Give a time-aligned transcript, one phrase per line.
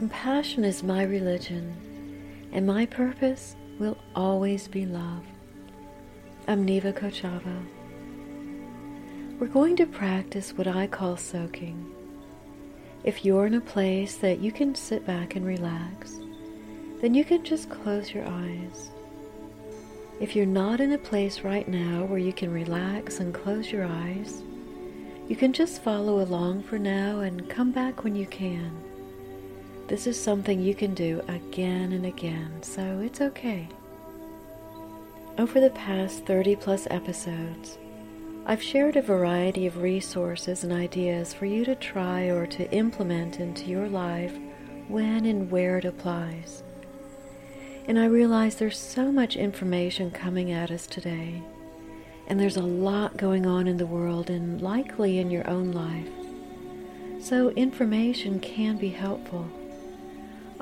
[0.00, 1.76] Compassion is my religion,
[2.52, 5.22] and my purpose will always be love.
[6.48, 7.62] I'm Neva Kochava.
[9.38, 11.84] We're going to practice what I call soaking.
[13.04, 16.18] If you're in a place that you can sit back and relax,
[17.02, 18.88] then you can just close your eyes.
[20.18, 23.84] If you're not in a place right now where you can relax and close your
[23.84, 24.42] eyes,
[25.28, 28.89] you can just follow along for now and come back when you can.
[29.90, 33.66] This is something you can do again and again, so it's okay.
[35.36, 37.76] Over the past 30 plus episodes,
[38.46, 43.40] I've shared a variety of resources and ideas for you to try or to implement
[43.40, 44.32] into your life
[44.86, 46.62] when and where it applies.
[47.88, 51.42] And I realize there's so much information coming at us today,
[52.28, 56.06] and there's a lot going on in the world and likely in your own life.
[57.20, 59.50] So, information can be helpful.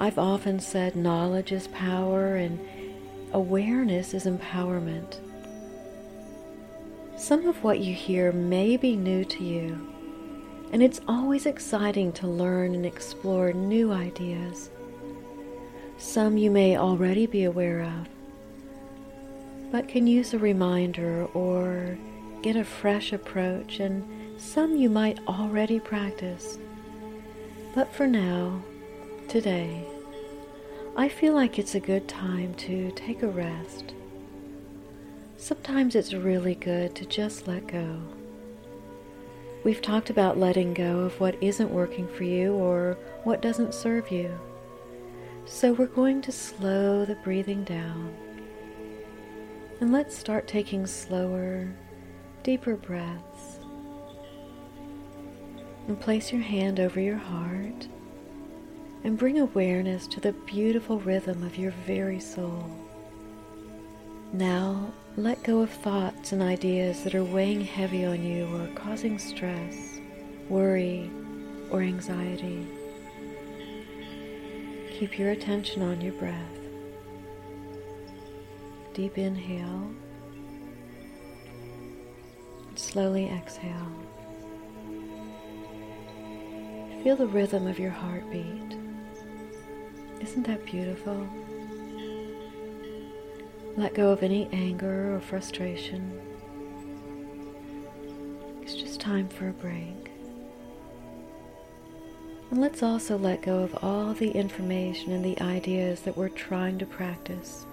[0.00, 2.60] I've often said knowledge is power and
[3.32, 5.18] awareness is empowerment.
[7.16, 9.92] Some of what you hear may be new to you,
[10.72, 14.70] and it's always exciting to learn and explore new ideas.
[15.98, 18.08] Some you may already be aware of,
[19.72, 21.98] but can use a reminder or
[22.40, 24.08] get a fresh approach, and
[24.40, 26.56] some you might already practice.
[27.74, 28.62] But for now,
[29.28, 29.84] today,
[30.96, 33.92] I feel like it's a good time to take a rest.
[35.36, 38.00] Sometimes it's really good to just let go.
[39.64, 44.10] We've talked about letting go of what isn't working for you or what doesn't serve
[44.10, 44.30] you.
[45.44, 48.16] So we're going to slow the breathing down.
[49.80, 51.68] And let's start taking slower,
[52.42, 53.58] deeper breaths.
[55.86, 57.88] And place your hand over your heart
[59.04, 62.68] and bring awareness to the beautiful rhythm of your very soul.
[64.32, 69.18] Now let go of thoughts and ideas that are weighing heavy on you or causing
[69.18, 70.00] stress,
[70.48, 71.10] worry,
[71.70, 72.66] or anxiety.
[74.90, 76.58] Keep your attention on your breath.
[78.94, 79.90] Deep inhale.
[82.74, 83.92] Slowly exhale.
[87.02, 88.76] Feel the rhythm of your heartbeat.
[90.20, 91.28] Isn't that beautiful?
[93.76, 96.20] Let go of any anger or frustration.
[98.62, 100.10] It's just time for a break.
[102.50, 106.78] And let's also let go of all the information and the ideas that we're trying
[106.78, 107.66] to practice.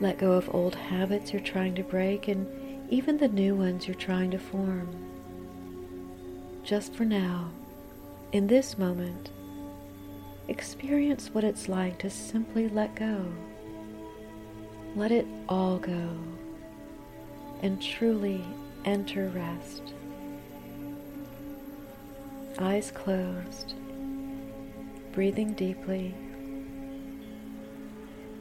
[0.00, 2.46] Let go of old habits you're trying to break and
[2.92, 4.88] even the new ones you're trying to form.
[6.62, 7.50] Just for now,
[8.32, 9.30] in this moment,
[10.48, 13.24] experience what it's like to simply let go.
[14.94, 16.10] Let it all go
[17.62, 18.44] and truly
[18.84, 19.94] enter rest
[22.58, 23.74] eyes closed,
[25.12, 26.14] breathing deeply.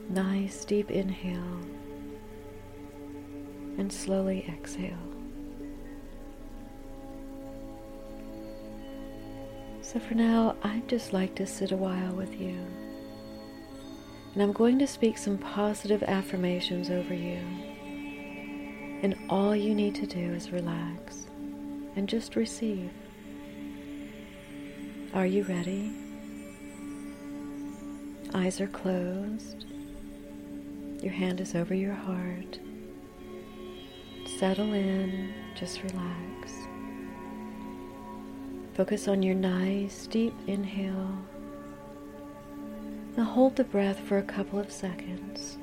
[0.09, 1.59] Nice deep inhale
[3.77, 5.14] and slowly exhale.
[9.95, 12.57] So for now, I'd just like to sit a while with you.
[14.33, 17.39] And I'm going to speak some positive affirmations over you.
[19.03, 21.28] And all you need to do is relax
[21.95, 22.91] and just receive.
[25.13, 25.95] Are you ready?
[28.34, 29.63] Eyes are closed.
[31.01, 32.59] Your hand is over your heart.
[34.39, 36.51] Settle in, just relax.
[38.75, 41.17] Focus on your nice deep inhale.
[43.15, 45.57] Now hold the breath for a couple of seconds.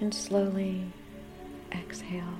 [0.00, 0.90] And slowly
[1.70, 2.38] exhale.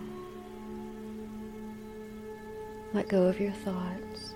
[2.95, 4.35] Let go of your thoughts.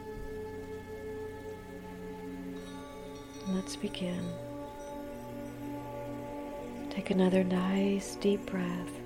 [3.48, 4.22] Let's begin.
[6.90, 9.01] Take another nice deep breath.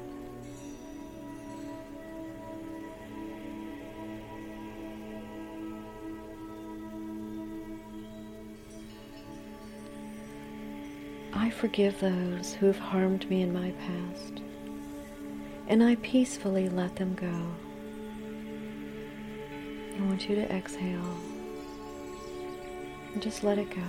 [11.56, 14.42] Forgive those who have harmed me in my past,
[15.68, 17.50] and I peacefully let them go.
[19.98, 21.16] I want you to exhale
[23.12, 23.82] and just let it go.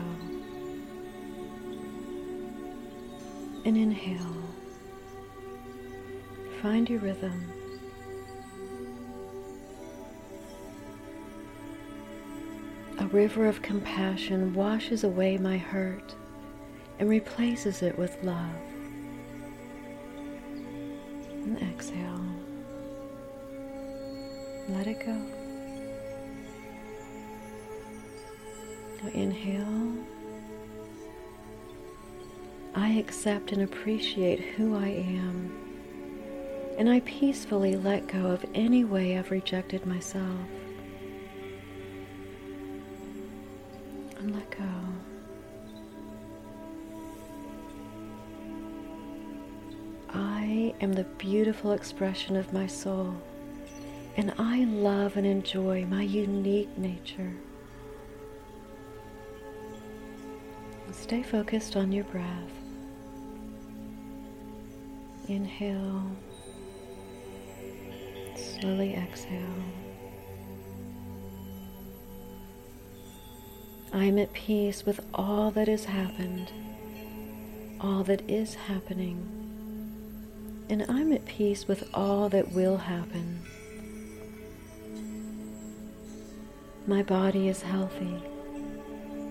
[3.67, 4.43] and inhale.
[6.61, 7.51] Find your rhythm.
[12.99, 16.15] a river of compassion washes away my hurt
[16.99, 18.55] and replaces it with love.
[21.29, 22.21] And exhale.
[24.69, 25.13] Let it go.
[29.01, 29.93] Now inhale.
[32.75, 35.51] I accept and appreciate who I am.
[36.77, 40.39] And I peacefully let go of any way I've rejected myself.
[44.19, 44.65] And let go.
[50.67, 53.15] I am the beautiful expression of my soul,
[54.17, 57.31] and I love and enjoy my unique nature.
[60.91, 62.51] Stay focused on your breath.
[65.29, 66.03] Inhale.
[68.35, 69.63] Slowly exhale.
[73.93, 76.51] I am at peace with all that has happened,
[77.79, 79.36] all that is happening,
[80.69, 83.41] and I'm at peace with all that will happen.
[86.85, 88.21] My body is healthy,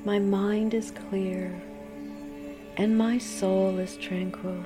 [0.04, 1.60] my mind is clear,
[2.76, 4.62] and my soul is tranquil.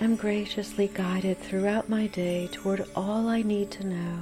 [0.00, 4.18] I'm graciously guided throughout my day toward all I need to know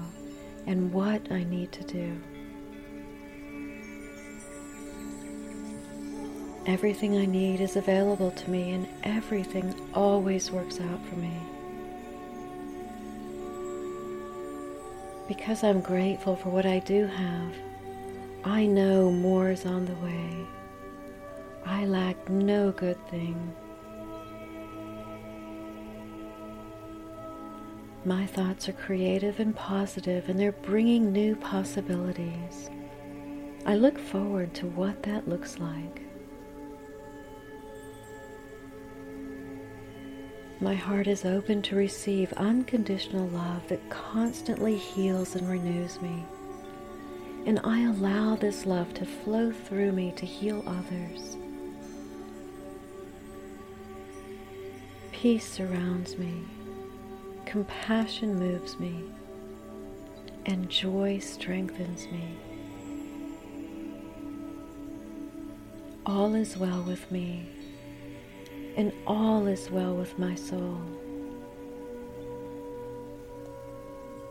[0.66, 2.18] and what I need to do.
[6.66, 11.32] Everything I need is available to me, and everything always works out for me.
[15.28, 17.52] Because I'm grateful for what I do have,
[18.44, 20.46] I know more is on the way.
[21.64, 23.54] I lack no good thing.
[28.04, 32.70] My thoughts are creative and positive, and they're bringing new possibilities.
[33.64, 36.05] I look forward to what that looks like.
[40.58, 46.24] My heart is open to receive unconditional love that constantly heals and renews me.
[47.44, 51.36] And I allow this love to flow through me to heal others.
[55.12, 56.42] Peace surrounds me.
[57.44, 59.04] Compassion moves me,
[60.46, 62.36] and joy strengthens me.
[66.06, 67.46] All is well with me,
[68.76, 70.78] and all is well with my soul.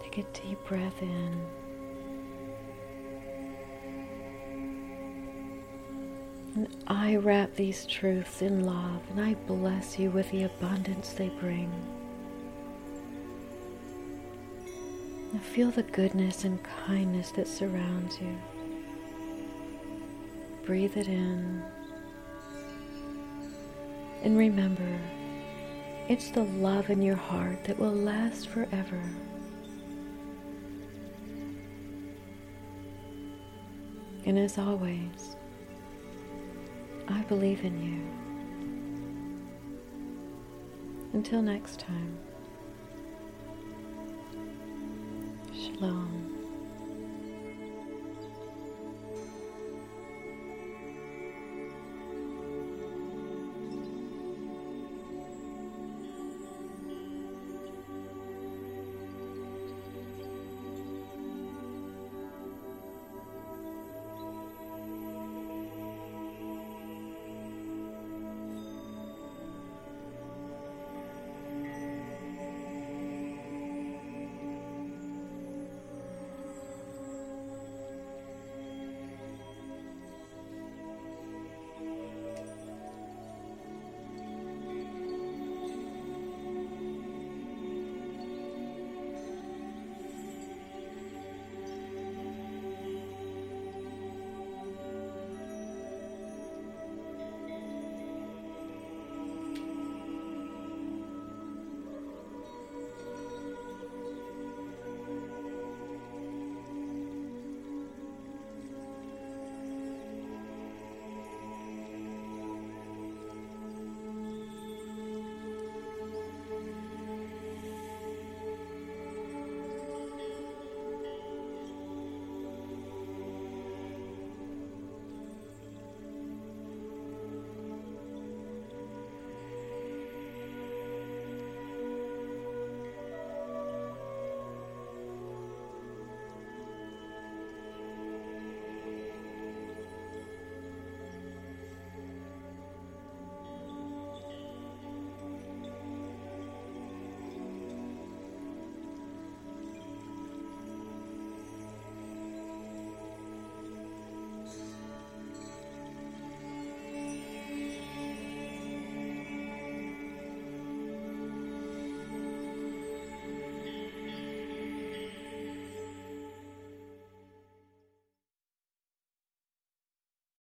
[0.04, 1.42] Take a deep breath in.
[6.54, 11.30] And I wrap these truths in love, and I bless you with the abundance they
[11.30, 11.70] bring.
[15.34, 18.38] Now feel the goodness and kindness that surrounds you.
[20.66, 21.62] Breathe it in.
[24.24, 25.00] And remember,
[26.08, 29.02] it's the love in your heart that will last forever.
[34.26, 35.36] And as always,
[37.08, 38.02] I believe in you.
[41.14, 42.18] Until next time.
[45.54, 46.25] Shalom.